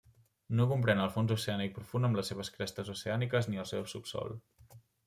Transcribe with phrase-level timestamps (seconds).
[0.59, 4.39] No comprèn el fons oceànic profund amb les seves crestes oceàniques ni el seu subsòl.